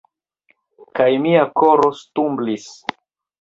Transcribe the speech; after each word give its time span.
Kaj 0.99 1.07
mia 1.25 1.43
koro 1.65 1.91
stumblis. 1.99 2.67